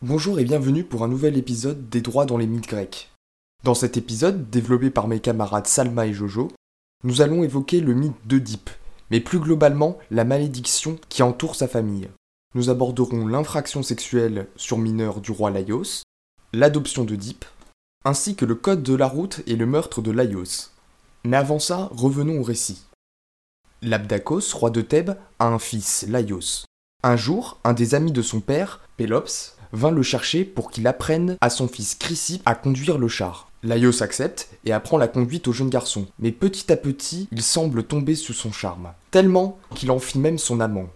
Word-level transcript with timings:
Bonjour 0.00 0.38
et 0.38 0.44
bienvenue 0.44 0.84
pour 0.84 1.04
un 1.04 1.08
nouvel 1.08 1.36
épisode 1.36 1.90
des 1.90 2.00
droits 2.00 2.24
dans 2.24 2.38
les 2.38 2.46
mythes 2.46 2.66
grecs. 2.66 3.10
Dans 3.62 3.74
cet 3.74 3.98
épisode, 3.98 4.48
développé 4.48 4.88
par 4.88 5.06
mes 5.06 5.20
camarades 5.20 5.66
Salma 5.66 6.06
et 6.06 6.14
Jojo, 6.14 6.50
nous 7.04 7.20
allons 7.20 7.44
évoquer 7.44 7.80
le 7.80 7.92
mythe 7.92 8.16
d'Oedipe, 8.24 8.70
mais 9.10 9.20
plus 9.20 9.38
globalement 9.38 9.98
la 10.10 10.24
malédiction 10.24 10.98
qui 11.10 11.22
entoure 11.22 11.56
sa 11.56 11.68
famille. 11.68 12.08
Nous 12.54 12.70
aborderons 12.70 13.26
l'infraction 13.26 13.82
sexuelle 13.82 14.48
sur 14.56 14.78
mineur 14.78 15.20
du 15.20 15.30
roi 15.30 15.50
Laios, 15.50 16.04
l'adoption 16.54 17.04
d'Oedipe, 17.04 17.44
ainsi 18.06 18.34
que 18.34 18.46
le 18.46 18.54
code 18.54 18.82
de 18.82 18.94
la 18.94 19.08
route 19.08 19.42
et 19.46 19.56
le 19.56 19.66
meurtre 19.66 20.00
de 20.00 20.10
Laios. 20.10 20.70
Mais 21.26 21.36
avant 21.36 21.58
ça, 21.58 21.88
revenons 21.90 22.38
au 22.38 22.44
récit. 22.44 22.84
Labdakos, 23.82 24.54
roi 24.54 24.70
de 24.70 24.80
Thèbes, 24.80 25.16
a 25.40 25.48
un 25.48 25.58
fils, 25.58 26.06
Laios. 26.08 26.64
Un 27.02 27.16
jour, 27.16 27.58
un 27.64 27.72
des 27.72 27.96
amis 27.96 28.12
de 28.12 28.22
son 28.22 28.40
père, 28.40 28.80
Pélops, 28.96 29.56
vint 29.72 29.90
le 29.90 30.04
chercher 30.04 30.44
pour 30.44 30.70
qu'il 30.70 30.86
apprenne 30.86 31.36
à 31.40 31.50
son 31.50 31.66
fils 31.66 31.96
Chrysippe 31.96 32.42
à 32.46 32.54
conduire 32.54 32.96
le 32.96 33.08
char. 33.08 33.50
Laios 33.64 34.04
accepte 34.04 34.50
et 34.64 34.72
apprend 34.72 34.98
la 34.98 35.08
conduite 35.08 35.48
au 35.48 35.52
jeune 35.52 35.68
garçon, 35.68 36.06
mais 36.20 36.30
petit 36.30 36.72
à 36.72 36.76
petit, 36.76 37.26
il 37.32 37.42
semble 37.42 37.82
tomber 37.82 38.14
sous 38.14 38.32
son 38.32 38.52
charme, 38.52 38.92
tellement 39.10 39.58
qu'il 39.74 39.90
en 39.90 39.98
fit 39.98 40.20
même 40.20 40.38
son 40.38 40.60
amant. 40.60 40.90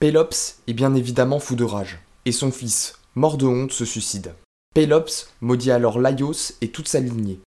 Pélops 0.00 0.58
est 0.66 0.74
bien 0.74 0.94
évidemment 0.94 1.40
fou 1.40 1.56
de 1.56 1.64
rage, 1.64 1.98
et 2.26 2.32
son 2.32 2.52
fils, 2.52 2.98
mort 3.14 3.38
de 3.38 3.46
honte, 3.46 3.72
se 3.72 3.86
suicide. 3.86 4.34
Pélops 4.74 5.30
maudit 5.40 5.70
alors 5.70 5.98
Laios 5.98 6.52
et 6.60 6.68
toute 6.68 6.88
sa 6.88 7.00
lignée. 7.00 7.40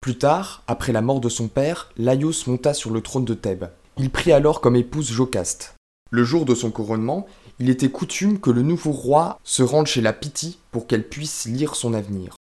Plus 0.00 0.16
tard, 0.16 0.62
après 0.66 0.92
la 0.92 1.02
mort 1.02 1.20
de 1.20 1.28
son 1.28 1.48
père, 1.48 1.92
Laios 1.98 2.46
monta 2.46 2.72
sur 2.72 2.90
le 2.90 3.02
trône 3.02 3.26
de 3.26 3.34
Thèbes. 3.34 3.66
Il 3.98 4.08
prit 4.08 4.32
alors 4.32 4.62
comme 4.62 4.76
épouse 4.76 5.10
Jocaste. 5.12 5.74
Le 6.10 6.24
jour 6.24 6.46
de 6.46 6.54
son 6.54 6.70
couronnement, 6.70 7.26
il 7.58 7.68
était 7.68 7.90
coutume 7.90 8.40
que 8.40 8.50
le 8.50 8.62
nouveau 8.62 8.92
roi 8.92 9.38
se 9.44 9.62
rende 9.62 9.86
chez 9.86 10.00
la 10.00 10.14
Pythie 10.14 10.58
pour 10.70 10.86
qu'elle 10.86 11.06
puisse 11.06 11.44
lire 11.44 11.74
son 11.74 11.92
avenir. 11.92 12.34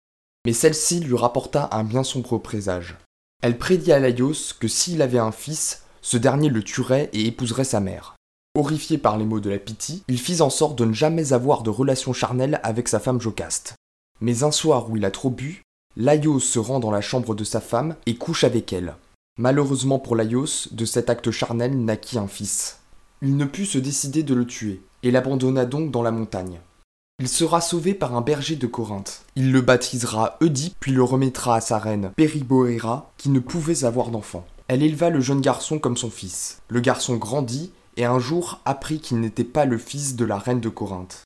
Mais 0.45 0.53
celle-ci 0.53 0.99
lui 0.99 1.17
rapporta 1.17 1.67
un 1.71 1.83
bien 1.83 2.03
sombre 2.03 2.37
présage. 2.37 2.95
Elle 3.41 3.57
prédit 3.57 3.91
à 3.91 3.97
Laios 3.97 4.53
que 4.59 4.67
s'il 4.67 5.01
avait 5.01 5.17
un 5.17 5.31
fils, 5.31 5.83
ce 6.03 6.17
dernier 6.17 6.49
le 6.49 6.61
tuerait 6.61 7.09
et 7.11 7.25
épouserait 7.25 7.63
sa 7.63 7.79
mère. 7.79 8.15
Horrifié 8.55 8.99
par 8.99 9.17
les 9.17 9.25
mots 9.25 9.39
de 9.39 9.49
la 9.49 9.57
Pythie, 9.57 10.03
il 10.07 10.19
fit 10.19 10.41
en 10.41 10.51
sorte 10.51 10.77
de 10.77 10.85
ne 10.85 10.93
jamais 10.93 11.33
avoir 11.33 11.63
de 11.63 11.71
relation 11.71 12.13
charnelle 12.13 12.59
avec 12.61 12.87
sa 12.87 12.99
femme 12.99 13.19
Jocaste. 13.19 13.73
Mais 14.21 14.43
un 14.43 14.51
soir 14.51 14.91
où 14.91 14.97
il 14.97 15.05
a 15.05 15.11
trop 15.11 15.31
bu, 15.31 15.63
Laios 15.99 16.41
se 16.41 16.59
rend 16.59 16.79
dans 16.79 16.91
la 16.91 17.01
chambre 17.01 17.33
de 17.33 17.43
sa 17.43 17.59
femme 17.59 17.95
et 18.05 18.17
couche 18.17 18.43
avec 18.43 18.71
elle. 18.71 18.97
Malheureusement 19.39 19.97
pour 19.97 20.15
Laios, 20.15 20.67
de 20.71 20.85
cet 20.85 21.09
acte 21.09 21.31
charnel 21.31 21.75
naquit 21.83 22.19
un 22.19 22.27
fils. 22.27 22.81
Il 23.23 23.35
ne 23.35 23.45
put 23.45 23.65
se 23.65 23.79
décider 23.79 24.21
de 24.21 24.35
le 24.35 24.45
tuer, 24.45 24.83
et 25.01 25.09
l'abandonna 25.09 25.65
donc 25.65 25.89
dans 25.89 26.03
la 26.03 26.11
montagne. 26.11 26.59
Il 27.17 27.27
sera 27.27 27.61
sauvé 27.61 27.95
par 27.95 28.15
un 28.15 28.21
berger 28.21 28.57
de 28.57 28.67
Corinthe. 28.67 29.23
Il 29.35 29.51
le 29.51 29.61
baptisera 29.61 30.37
Oedipe, 30.39 30.75
puis 30.79 30.91
le 30.91 31.01
remettra 31.01 31.55
à 31.55 31.61
sa 31.61 31.79
reine 31.79 32.11
Périboéra, 32.15 33.11
qui 33.17 33.29
ne 33.29 33.39
pouvait 33.39 33.83
avoir 33.83 34.11
d'enfant. 34.11 34.45
Elle 34.67 34.83
éleva 34.83 35.09
le 35.09 35.19
jeune 35.19 35.41
garçon 35.41 35.79
comme 35.79 35.97
son 35.97 36.11
fils. 36.11 36.59
Le 36.69 36.79
garçon 36.79 37.15
grandit, 37.15 37.71
et 37.95 38.05
un 38.05 38.19
jour 38.19 38.59
apprit 38.65 38.99
qu'il 38.99 39.19
n'était 39.19 39.43
pas 39.43 39.65
le 39.65 39.79
fils 39.79 40.15
de 40.15 40.25
la 40.25 40.37
reine 40.37 40.61
de 40.61 40.69
Corinthe. 40.69 41.23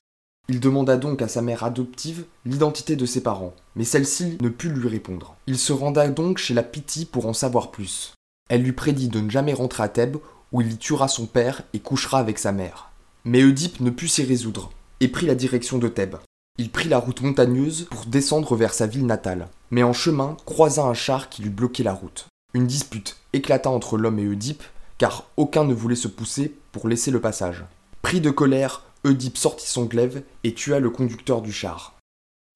Il 0.52 0.60
demanda 0.60 0.98
donc 0.98 1.22
à 1.22 1.28
sa 1.28 1.40
mère 1.40 1.64
adoptive 1.64 2.26
l'identité 2.44 2.94
de 2.94 3.06
ses 3.06 3.22
parents, 3.22 3.54
mais 3.74 3.84
celle-ci 3.84 4.36
ne 4.42 4.50
put 4.50 4.68
lui 4.68 4.86
répondre. 4.86 5.34
Il 5.46 5.56
se 5.56 5.72
renda 5.72 6.06
donc 6.08 6.36
chez 6.36 6.52
la 6.52 6.62
Pythie 6.62 7.06
pour 7.06 7.24
en 7.24 7.32
savoir 7.32 7.70
plus. 7.70 8.12
Elle 8.50 8.60
lui 8.62 8.72
prédit 8.72 9.08
de 9.08 9.20
ne 9.20 9.30
jamais 9.30 9.54
rentrer 9.54 9.82
à 9.82 9.88
Thèbes, 9.88 10.18
où 10.52 10.60
il 10.60 10.70
y 10.70 10.76
tuera 10.76 11.08
son 11.08 11.24
père 11.24 11.62
et 11.72 11.78
couchera 11.78 12.18
avec 12.18 12.38
sa 12.38 12.52
mère. 12.52 12.90
Mais 13.24 13.42
Oedipe 13.42 13.80
ne 13.80 13.88
put 13.88 14.08
s'y 14.08 14.24
résoudre, 14.24 14.72
et 15.00 15.08
prit 15.08 15.24
la 15.24 15.34
direction 15.34 15.78
de 15.78 15.88
Thèbes. 15.88 16.16
Il 16.58 16.70
prit 16.70 16.90
la 16.90 16.98
route 16.98 17.22
montagneuse 17.22 17.86
pour 17.90 18.04
descendre 18.04 18.54
vers 18.54 18.74
sa 18.74 18.86
ville 18.86 19.06
natale, 19.06 19.48
mais 19.70 19.82
en 19.82 19.94
chemin 19.94 20.36
croisa 20.44 20.82
un 20.82 20.92
char 20.92 21.30
qui 21.30 21.40
lui 21.40 21.48
bloquait 21.48 21.82
la 21.82 21.94
route. 21.94 22.26
Une 22.52 22.66
dispute 22.66 23.16
éclata 23.32 23.70
entre 23.70 23.96
l'homme 23.96 24.18
et 24.18 24.28
Oedipe, 24.28 24.64
car 24.98 25.30
aucun 25.38 25.64
ne 25.64 25.72
voulait 25.72 25.96
se 25.96 26.08
pousser 26.08 26.54
pour 26.72 26.88
laisser 26.88 27.10
le 27.10 27.22
passage. 27.22 27.64
Pris 28.02 28.20
de 28.20 28.30
colère, 28.30 28.82
Oedipe 29.04 29.36
sortit 29.36 29.66
son 29.66 29.84
glaive 29.84 30.22
et 30.44 30.54
tua 30.54 30.78
le 30.78 30.90
conducteur 30.90 31.42
du 31.42 31.52
char. 31.52 31.98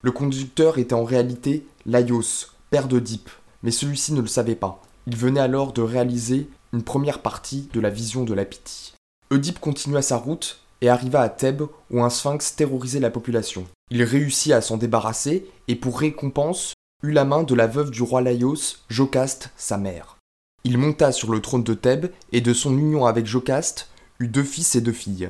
Le 0.03 0.11
conducteur 0.11 0.77
était 0.77 0.93
en 0.93 1.03
réalité 1.03 1.65
Laios, 1.85 2.51
père 2.69 2.87
d'Oedipe, 2.87 3.29
mais 3.63 3.71
celui-ci 3.71 4.13
ne 4.13 4.21
le 4.21 4.27
savait 4.27 4.55
pas. 4.55 4.81
Il 5.07 5.17
venait 5.17 5.41
alors 5.41 5.73
de 5.73 5.81
réaliser 5.81 6.49
une 6.73 6.83
première 6.83 7.21
partie 7.21 7.69
de 7.73 7.79
la 7.79 7.89
vision 7.89 8.23
de 8.23 8.33
la 8.33 8.45
Pythie. 8.45 8.93
Oedipe 9.29 9.59
continua 9.59 10.01
sa 10.01 10.17
route 10.17 10.61
et 10.81 10.89
arriva 10.89 11.21
à 11.21 11.29
Thèbes 11.29 11.63
où 11.91 12.03
un 12.03 12.09
sphinx 12.09 12.55
terrorisait 12.55 12.99
la 12.99 13.09
population. 13.09 13.65
Il 13.89 14.03
réussit 14.03 14.53
à 14.53 14.61
s'en 14.61 14.77
débarrasser 14.77 15.49
et 15.67 15.75
pour 15.75 15.99
récompense 15.99 16.73
eut 17.03 17.11
la 17.11 17.25
main 17.25 17.43
de 17.43 17.55
la 17.55 17.67
veuve 17.67 17.91
du 17.91 18.01
roi 18.03 18.21
Laios, 18.21 18.77
Jocaste, 18.89 19.49
sa 19.57 19.77
mère. 19.77 20.17
Il 20.63 20.77
monta 20.77 21.11
sur 21.11 21.31
le 21.31 21.41
trône 21.41 21.63
de 21.63 21.73
Thèbes 21.73 22.11
et 22.31 22.41
de 22.41 22.53
son 22.53 22.77
union 22.77 23.05
avec 23.05 23.25
Jocaste 23.25 23.89
eut 24.19 24.27
deux 24.27 24.43
fils 24.43 24.75
et 24.75 24.81
deux 24.81 24.93
filles. 24.93 25.29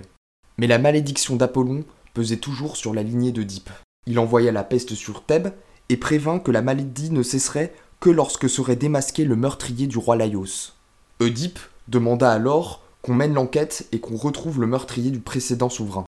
Mais 0.57 0.67
la 0.67 0.79
malédiction 0.79 1.35
d'Apollon 1.35 1.83
pesait 2.13 2.37
toujours 2.37 2.77
sur 2.77 2.93
la 2.93 3.03
lignée 3.03 3.31
d'Oedipe. 3.31 3.69
Il 4.07 4.19
envoya 4.19 4.51
la 4.51 4.63
peste 4.63 4.95
sur 4.95 5.23
Thèbes 5.23 5.53
et 5.89 5.97
prévint 5.97 6.39
que 6.39 6.51
la 6.51 6.61
maladie 6.61 7.11
ne 7.11 7.23
cesserait 7.23 7.73
que 7.99 8.09
lorsque 8.09 8.49
serait 8.49 8.75
démasqué 8.75 9.23
le 9.25 9.35
meurtrier 9.35 9.87
du 9.87 9.97
roi 9.97 10.15
Laios. 10.15 10.73
Oedipe 11.19 11.59
demanda 11.87 12.31
alors 12.31 12.83
qu'on 13.01 13.13
mène 13.13 13.33
l'enquête 13.33 13.87
et 13.91 13.99
qu'on 13.99 14.17
retrouve 14.17 14.59
le 14.59 14.67
meurtrier 14.67 15.11
du 15.11 15.19
précédent 15.19 15.69
souverain. 15.69 16.05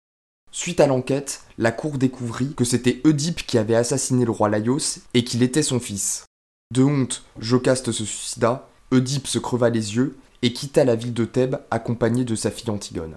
Suite 0.52 0.80
à 0.80 0.86
l'enquête, 0.86 1.42
la 1.58 1.72
cour 1.72 1.98
découvrit 1.98 2.54
que 2.54 2.64
c'était 2.64 3.00
Oedipe 3.04 3.44
qui 3.46 3.58
avait 3.58 3.74
assassiné 3.74 4.24
le 4.24 4.30
roi 4.30 4.48
Laios 4.48 5.00
et 5.12 5.24
qu'il 5.24 5.42
était 5.42 5.62
son 5.62 5.80
fils. 5.80 6.26
De 6.72 6.82
honte, 6.82 7.24
Jocaste 7.38 7.92
se 7.92 8.04
suicida, 8.04 8.68
Oedipe 8.92 9.26
se 9.26 9.38
creva 9.38 9.70
les 9.70 9.96
yeux 9.96 10.16
et 10.42 10.52
quitta 10.52 10.84
la 10.84 10.94
ville 10.94 11.14
de 11.14 11.24
Thèbes 11.24 11.60
accompagné 11.70 12.24
de 12.24 12.34
sa 12.34 12.50
fille 12.50 12.70
Antigone. 12.70 13.16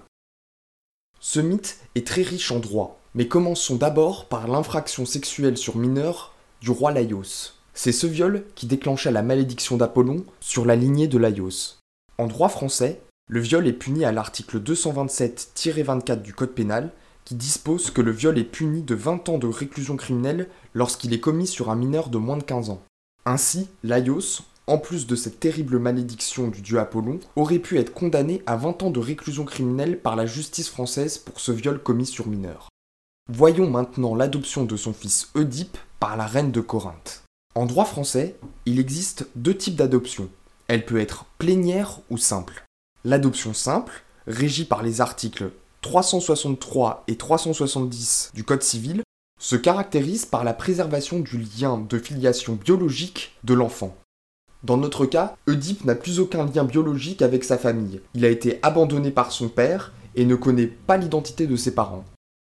Ce 1.20 1.40
mythe 1.40 1.78
est 1.96 2.06
très 2.06 2.22
riche 2.22 2.52
en 2.52 2.60
droit, 2.60 3.00
mais 3.14 3.26
commençons 3.26 3.74
d'abord 3.74 4.26
par 4.26 4.46
l'infraction 4.46 5.04
sexuelle 5.04 5.56
sur 5.56 5.76
mineur 5.76 6.34
du 6.60 6.70
roi 6.70 6.92
Laios. 6.92 7.54
C'est 7.74 7.92
ce 7.92 8.06
viol 8.06 8.44
qui 8.54 8.66
déclencha 8.66 9.10
la 9.10 9.22
malédiction 9.22 9.76
d'Apollon 9.76 10.24
sur 10.40 10.64
la 10.64 10.76
lignée 10.76 11.08
de 11.08 11.18
Laios. 11.18 11.78
En 12.18 12.26
droit 12.26 12.48
français, 12.48 13.00
le 13.28 13.40
viol 13.40 13.66
est 13.66 13.72
puni 13.72 14.04
à 14.04 14.12
l'article 14.12 14.60
227-24 14.60 16.22
du 16.22 16.34
Code 16.34 16.52
pénal 16.52 16.92
qui 17.24 17.34
dispose 17.34 17.90
que 17.90 18.00
le 18.00 18.10
viol 18.10 18.38
est 18.38 18.44
puni 18.44 18.82
de 18.82 18.94
20 18.94 19.28
ans 19.28 19.38
de 19.38 19.46
réclusion 19.46 19.96
criminelle 19.96 20.48
lorsqu'il 20.72 21.12
est 21.12 21.20
commis 21.20 21.46
sur 21.46 21.68
un 21.68 21.76
mineur 21.76 22.08
de 22.08 22.18
moins 22.18 22.38
de 22.38 22.42
15 22.42 22.70
ans. 22.70 22.82
Ainsi, 23.26 23.68
Laios, 23.82 24.40
en 24.68 24.78
plus 24.78 25.06
de 25.06 25.16
cette 25.16 25.40
terrible 25.40 25.78
malédiction 25.78 26.48
du 26.48 26.60
dieu 26.60 26.78
Apollon, 26.78 27.18
aurait 27.36 27.58
pu 27.58 27.78
être 27.78 27.92
condamné 27.92 28.42
à 28.46 28.56
20 28.56 28.82
ans 28.84 28.90
de 28.90 29.00
réclusion 29.00 29.44
criminelle 29.44 29.98
par 29.98 30.14
la 30.14 30.26
justice 30.26 30.68
française 30.68 31.18
pour 31.18 31.40
ce 31.40 31.50
viol 31.52 31.82
commis 31.82 32.06
sur 32.06 32.28
mineur. 32.28 32.68
Voyons 33.30 33.68
maintenant 33.68 34.14
l'adoption 34.14 34.64
de 34.64 34.76
son 34.76 34.92
fils 34.92 35.30
Oedipe 35.34 35.78
par 35.98 36.16
la 36.16 36.26
reine 36.26 36.52
de 36.52 36.60
Corinthe. 36.60 37.24
En 37.54 37.66
droit 37.66 37.86
français, 37.86 38.36
il 38.66 38.78
existe 38.78 39.26
deux 39.34 39.56
types 39.56 39.74
d'adoption. 39.76 40.28
Elle 40.68 40.84
peut 40.84 41.00
être 41.00 41.24
plénière 41.38 42.00
ou 42.10 42.18
simple. 42.18 42.64
L'adoption 43.04 43.54
simple, 43.54 44.04
régie 44.26 44.64
par 44.64 44.82
les 44.82 45.00
articles 45.00 45.50
363 45.80 47.04
et 47.08 47.16
370 47.16 48.32
du 48.34 48.44
Code 48.44 48.62
civil, 48.62 49.02
se 49.40 49.56
caractérise 49.56 50.26
par 50.26 50.44
la 50.44 50.52
préservation 50.52 51.20
du 51.20 51.38
lien 51.38 51.78
de 51.78 51.98
filiation 51.98 52.54
biologique 52.54 53.36
de 53.44 53.54
l'enfant. 53.54 53.96
Dans 54.64 54.76
notre 54.76 55.06
cas, 55.06 55.36
Oedipe 55.46 55.84
n'a 55.84 55.94
plus 55.94 56.18
aucun 56.18 56.44
lien 56.44 56.64
biologique 56.64 57.22
avec 57.22 57.44
sa 57.44 57.58
famille. 57.58 58.00
Il 58.14 58.24
a 58.24 58.28
été 58.28 58.58
abandonné 58.62 59.12
par 59.12 59.30
son 59.30 59.48
père 59.48 59.92
et 60.16 60.24
ne 60.24 60.34
connaît 60.34 60.66
pas 60.66 60.96
l'identité 60.96 61.46
de 61.46 61.56
ses 61.56 61.74
parents. 61.74 62.04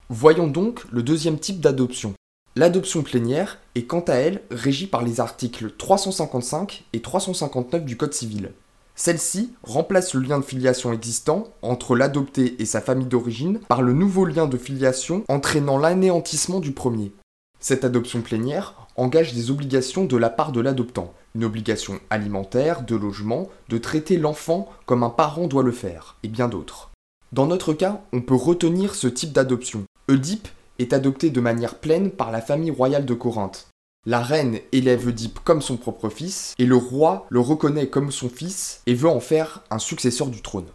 Voyons 0.10 0.48
donc 0.48 0.86
le 0.92 1.04
deuxième 1.04 1.38
type 1.38 1.60
d'adoption. 1.60 2.14
L'adoption 2.56 3.04
plénière 3.04 3.60
est 3.76 3.84
quant 3.84 4.00
à 4.08 4.14
elle 4.14 4.42
régie 4.50 4.88
par 4.88 5.04
les 5.04 5.20
articles 5.20 5.72
355 5.78 6.86
et 6.94 7.02
359 7.02 7.84
du 7.84 7.98
Code 7.98 8.14
civil. 8.14 8.52
Celle-ci 8.96 9.54
remplace 9.62 10.16
le 10.16 10.22
lien 10.22 10.40
de 10.40 10.46
filiation 10.46 10.92
existant 10.92 11.50
entre 11.62 11.96
l'adopté 11.96 12.56
et 12.60 12.66
sa 12.66 12.82
famille 12.82 13.06
d'origine 13.06 13.60
par 13.68 13.84
le 13.84 13.94
nouveau 13.94 14.26
lien 14.26 14.48
de 14.48 14.58
filiation 14.58 15.24
entraînant 15.28 15.78
l'anéantissement 15.78 16.62
du 16.62 16.72
premier. 16.72 17.12
Cette 17.60 17.86
adoption 17.86 18.22
plénière 18.22 18.87
engage 18.98 19.34
des 19.34 19.52
obligations 19.52 20.06
de 20.06 20.18
la 20.18 20.30
part 20.30 20.52
de 20.52 20.60
l'adoptant, 20.60 21.14
une 21.36 21.46
obligation 21.46 22.00
alimentaire, 22.10 22.82
de 22.82 22.96
logement, 22.96 23.48
de 23.70 23.78
traiter 23.78 24.18
l'enfant 24.18 24.70
comme 24.86 25.04
un 25.04 25.10
parent 25.10 25.48
doit 25.48 25.64
le 25.64 25.72
faire, 25.72 26.18
et 26.24 26.28
bien 26.28 26.50
d'autres. 26.50 26.90
Dans 27.32 27.46
notre 27.46 27.74
cas, 27.74 28.02
on 28.12 28.22
peut 28.22 28.36
retenir 28.36 28.96
ce 28.96 29.08
type 29.08 29.34
d'adoption. 29.34 29.84
Oedipe 30.10 30.48
est 30.80 30.94
adopté 30.94 31.30
de 31.30 31.42
manière 31.42 31.76
pleine 31.76 32.10
par 32.10 32.32
la 32.32 32.42
famille 32.42 32.72
royale 32.72 33.06
de 33.06 33.14
Corinthe. 33.14 33.68
La 34.06 34.22
reine 34.22 34.60
élève 34.72 35.08
Oedipe 35.08 35.40
comme 35.44 35.62
son 35.62 35.76
propre 35.76 36.10
fils, 36.10 36.56
et 36.58 36.66
le 36.66 36.78
roi 36.78 37.26
le 37.30 37.40
reconnaît 37.40 37.90
comme 37.90 38.12
son 38.12 38.30
fils 38.30 38.82
et 38.88 38.94
veut 38.94 39.10
en 39.10 39.20
faire 39.20 39.64
un 39.70 39.80
successeur 39.80 40.28
du 40.28 40.42
trône. 40.42 40.68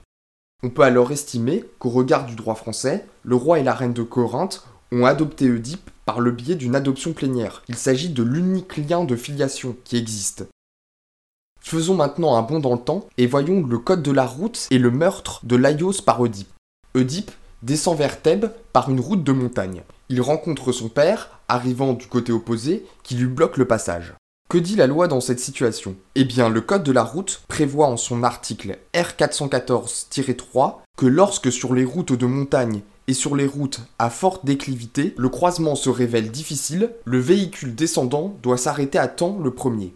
On 0.63 0.71
peut 0.71 0.83
alors 0.83 1.11
estimer 1.11 1.65
qu'au 1.79 1.89
regard 1.89 2.27
du 2.27 2.37
droit 2.37 2.55
français, 2.55 3.07
le 3.25 3.35
roi 3.35 3.59
et 3.59 3.65
la 3.65 3.75
reine 3.75 3.95
de 3.95 4.03
Corinthe 4.03 4.65
ont 4.93 5.07
adopté 5.07 5.51
Oedipe 5.51 5.91
par 6.05 6.21
le 6.21 6.31
biais 6.31 6.55
d'une 6.55 6.75
adoption 6.75 7.13
plénière. 7.13 7.63
Il 7.69 7.77
s'agit 7.77 8.11
de 8.11 8.23
l'unique 8.23 8.77
lien 8.77 9.05
de 9.05 9.17
filiation 9.17 9.77
qui 9.85 9.97
existe. 9.97 10.47
Faisons 11.61 11.95
maintenant 11.95 12.37
un 12.37 12.43
bond 12.43 12.59
dans 12.59 12.75
le 12.75 12.81
temps 12.81 13.09
et 13.19 13.27
voyons 13.27 13.65
le 13.65 13.79
code 13.79 14.03
de 14.03 14.11
la 14.11 14.27
route 14.27 14.67
et 14.71 14.79
le 14.79 14.91
meurtre 14.91 15.41
de 15.45 15.57
Laios 15.57 16.03
par 16.05 16.21
Oedipe. 16.21 16.53
Oedipe 16.95 17.31
descend 17.63 17.97
vers 17.97 18.21
Thèbes 18.21 18.53
par 18.73 18.91
une 18.91 19.01
route 19.01 19.23
de 19.23 19.33
montagne. 19.33 19.83
Il 20.09 20.21
rencontre 20.21 20.73
son 20.73 20.89
père, 20.89 21.39
arrivant 21.49 21.93
du 21.93 22.07
côté 22.07 22.33
opposé, 22.33 22.85
qui 23.03 23.15
lui 23.15 23.27
bloque 23.27 23.57
le 23.57 23.67
passage. 23.67 24.15
Que 24.53 24.59
dit 24.59 24.77
la 24.77 24.87
loi 24.87 25.09
dans 25.09 25.23
cette 25.23 25.41
situation? 25.41 25.97
Eh 26.15 26.27
bien, 26.27 26.51
le 26.51 26.61
code 26.61 26.83
de 26.83 26.93
la 26.93 27.05
route 27.05 27.41
prévoit 27.49 27.87
en 27.87 27.97
son 27.97 28.23
article 28.23 28.77
R414-3 28.93 30.75
que 30.99 31.07
lorsque 31.07 31.51
sur 31.51 31.73
les 31.73 31.87
routes 31.87 32.13
de 32.13 32.27
montagne 32.27 32.83
et 33.07 33.15
sur 33.15 33.35
les 33.35 33.47
routes 33.47 33.81
à 33.99 34.11
forte 34.11 34.45
déclivité, 34.45 35.15
le 35.17 35.31
croisement 35.31 35.75
se 35.75 35.89
révèle 35.89 36.31
difficile, 36.31 36.91
le 37.07 37.19
véhicule 37.19 37.75
descendant 37.75 38.37
doit 38.43 38.59
s'arrêter 38.59 38.99
à 38.99 39.09
temps 39.09 39.39
le 39.43 39.55
premier. 39.55 39.95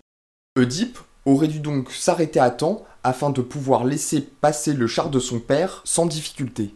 Oedipe 0.58 1.00
aurait 1.26 1.48
dû 1.48 1.60
donc 1.60 1.90
s'arrêter 1.90 2.40
à 2.40 2.48
temps 2.48 2.82
afin 3.04 3.28
de 3.28 3.42
pouvoir 3.42 3.84
laisser 3.84 4.22
passer 4.22 4.72
le 4.72 4.86
char 4.86 5.10
de 5.10 5.18
son 5.18 5.38
père 5.38 5.82
sans 5.84 6.06
difficulté. 6.06 6.74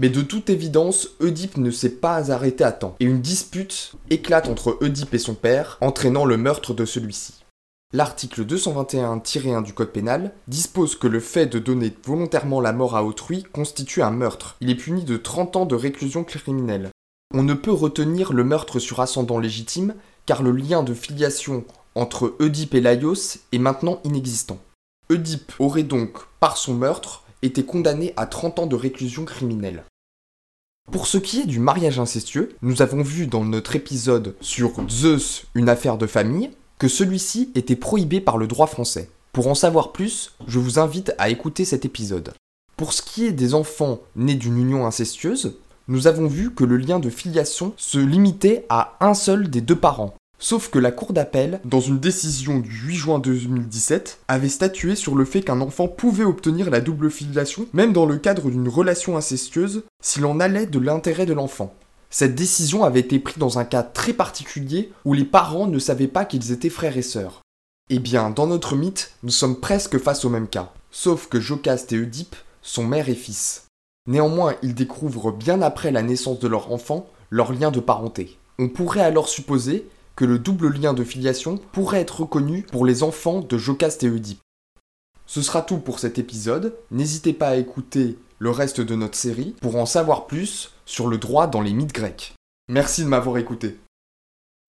Mais 0.00 0.08
de 0.08 0.22
toute 0.22 0.50
évidence, 0.50 1.10
Oedipe 1.20 1.56
ne 1.56 1.70
s'est 1.70 1.96
pas 1.96 2.32
arrêté 2.32 2.64
à 2.64 2.72
temps, 2.72 2.96
et 2.98 3.04
une 3.04 3.20
dispute 3.20 3.92
éclate 4.10 4.48
entre 4.48 4.76
Oedipe 4.80 5.14
et 5.14 5.18
son 5.18 5.34
père, 5.34 5.78
entraînant 5.80 6.24
le 6.24 6.36
meurtre 6.36 6.74
de 6.74 6.84
celui-ci. 6.84 7.44
L'article 7.92 8.44
221-1 8.44 9.62
du 9.62 9.72
Code 9.72 9.92
pénal 9.92 10.32
dispose 10.48 10.96
que 10.96 11.06
le 11.06 11.20
fait 11.20 11.46
de 11.46 11.60
donner 11.60 11.96
volontairement 12.04 12.60
la 12.60 12.72
mort 12.72 12.96
à 12.96 13.04
autrui 13.04 13.44
constitue 13.44 14.02
un 14.02 14.10
meurtre. 14.10 14.56
Il 14.60 14.68
est 14.68 14.74
puni 14.74 15.04
de 15.04 15.16
30 15.16 15.54
ans 15.54 15.64
de 15.64 15.76
réclusion 15.76 16.24
criminelle. 16.24 16.90
On 17.32 17.44
ne 17.44 17.54
peut 17.54 17.70
retenir 17.72 18.32
le 18.32 18.42
meurtre 18.42 18.80
sur 18.80 18.98
ascendant 18.98 19.38
légitime 19.38 19.94
car 20.26 20.42
le 20.42 20.50
lien 20.50 20.82
de 20.82 20.92
filiation 20.92 21.64
entre 21.94 22.34
Oedipe 22.40 22.74
et 22.74 22.80
Laios 22.80 23.38
est 23.52 23.58
maintenant 23.58 24.00
inexistant. 24.02 24.58
Oedipe 25.08 25.52
aurait 25.60 25.84
donc, 25.84 26.18
par 26.40 26.56
son 26.56 26.74
meurtre, 26.74 27.23
été 27.44 27.64
condamné 27.64 28.12
à 28.16 28.26
30 28.26 28.60
ans 28.60 28.66
de 28.66 28.76
réclusion 28.76 29.24
criminelle. 29.24 29.84
Pour 30.90 31.06
ce 31.06 31.18
qui 31.18 31.40
est 31.40 31.46
du 31.46 31.60
mariage 31.60 31.98
incestueux, 31.98 32.56
nous 32.62 32.82
avons 32.82 33.02
vu 33.02 33.26
dans 33.26 33.44
notre 33.44 33.76
épisode 33.76 34.34
sur 34.40 34.72
Zeus, 34.90 35.46
une 35.54 35.68
affaire 35.68 35.96
de 35.96 36.06
famille, 36.06 36.50
que 36.78 36.88
celui-ci 36.88 37.50
était 37.54 37.76
prohibé 37.76 38.20
par 38.20 38.36
le 38.36 38.46
droit 38.46 38.66
français. 38.66 39.08
Pour 39.32 39.48
en 39.48 39.54
savoir 39.54 39.92
plus, 39.92 40.32
je 40.46 40.58
vous 40.58 40.78
invite 40.78 41.14
à 41.18 41.30
écouter 41.30 41.64
cet 41.64 41.84
épisode. 41.84 42.34
Pour 42.76 42.92
ce 42.92 43.02
qui 43.02 43.24
est 43.24 43.32
des 43.32 43.54
enfants 43.54 44.00
nés 44.16 44.34
d'une 44.34 44.58
union 44.58 44.86
incestueuse, 44.86 45.56
nous 45.88 46.06
avons 46.06 46.26
vu 46.26 46.54
que 46.54 46.64
le 46.64 46.76
lien 46.76 46.98
de 46.98 47.10
filiation 47.10 47.72
se 47.76 47.98
limitait 47.98 48.66
à 48.68 48.96
un 49.00 49.14
seul 49.14 49.48
des 49.48 49.60
deux 49.60 49.76
parents, 49.76 50.14
Sauf 50.44 50.68
que 50.68 50.78
la 50.78 50.92
Cour 50.92 51.14
d'appel, 51.14 51.58
dans 51.64 51.80
une 51.80 51.98
décision 51.98 52.58
du 52.58 52.68
8 52.68 52.96
juin 52.96 53.18
2017, 53.18 54.18
avait 54.28 54.50
statué 54.50 54.94
sur 54.94 55.14
le 55.14 55.24
fait 55.24 55.40
qu'un 55.40 55.62
enfant 55.62 55.88
pouvait 55.88 56.26
obtenir 56.26 56.68
la 56.68 56.82
double 56.82 57.10
filiation, 57.10 57.66
même 57.72 57.94
dans 57.94 58.04
le 58.04 58.18
cadre 58.18 58.50
d'une 58.50 58.68
relation 58.68 59.16
incestueuse, 59.16 59.84
s'il 60.02 60.26
en 60.26 60.40
allait 60.40 60.66
de 60.66 60.78
l'intérêt 60.78 61.24
de 61.24 61.32
l'enfant. 61.32 61.72
Cette 62.10 62.34
décision 62.34 62.84
avait 62.84 63.00
été 63.00 63.18
prise 63.20 63.38
dans 63.38 63.58
un 63.58 63.64
cas 63.64 63.82
très 63.82 64.12
particulier 64.12 64.92
où 65.06 65.14
les 65.14 65.24
parents 65.24 65.66
ne 65.66 65.78
savaient 65.78 66.08
pas 66.08 66.26
qu'ils 66.26 66.52
étaient 66.52 66.68
frères 66.68 66.98
et 66.98 67.02
sœurs. 67.02 67.40
Eh 67.88 67.98
bien, 67.98 68.28
dans 68.28 68.46
notre 68.46 68.76
mythe, 68.76 69.12
nous 69.22 69.30
sommes 69.30 69.60
presque 69.60 69.96
face 69.96 70.26
au 70.26 70.28
même 70.28 70.48
cas, 70.48 70.74
sauf 70.90 71.26
que 71.26 71.40
Jocaste 71.40 71.94
et 71.94 71.98
Oedipe 71.98 72.36
sont 72.60 72.84
mère 72.84 73.08
et 73.08 73.14
fils. 73.14 73.68
Néanmoins, 74.06 74.56
ils 74.62 74.74
découvrent 74.74 75.32
bien 75.32 75.62
après 75.62 75.90
la 75.90 76.02
naissance 76.02 76.38
de 76.38 76.48
leur 76.48 76.70
enfant 76.70 77.06
leur 77.30 77.50
lien 77.50 77.70
de 77.70 77.80
parenté. 77.80 78.36
On 78.58 78.68
pourrait 78.68 79.00
alors 79.00 79.28
supposer 79.28 79.88
que 80.16 80.24
le 80.24 80.38
double 80.38 80.68
lien 80.68 80.94
de 80.94 81.04
filiation 81.04 81.58
pourrait 81.72 82.00
être 82.00 82.20
reconnu 82.20 82.62
pour 82.62 82.86
les 82.86 83.02
enfants 83.02 83.40
de 83.40 83.58
Jocaste 83.58 84.04
et 84.04 84.08
Oedipe. 84.08 84.40
Ce 85.26 85.42
sera 85.42 85.62
tout 85.62 85.78
pour 85.78 85.98
cet 85.98 86.18
épisode, 86.18 86.74
n'hésitez 86.90 87.32
pas 87.32 87.48
à 87.48 87.56
écouter 87.56 88.18
le 88.38 88.50
reste 88.50 88.80
de 88.80 88.94
notre 88.94 89.16
série 89.16 89.54
pour 89.60 89.76
en 89.76 89.86
savoir 89.86 90.26
plus 90.26 90.72
sur 90.84 91.08
le 91.08 91.18
droit 91.18 91.46
dans 91.46 91.62
les 91.62 91.72
mythes 91.72 91.94
grecs. 91.94 92.34
Merci 92.68 93.02
de 93.02 93.08
m'avoir 93.08 93.38
écouté. 93.38 93.78